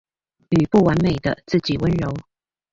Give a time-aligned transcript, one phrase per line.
[0.49, 2.11] 與不完美的自己溫柔